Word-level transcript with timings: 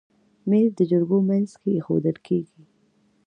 مېز 0.49 0.69
د 0.77 0.81
جرګو 0.91 1.19
منځ 1.29 1.49
کې 1.61 1.69
ایښودل 1.75 2.17
کېږي. 2.27 2.61